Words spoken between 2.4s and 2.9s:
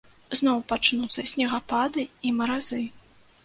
маразы.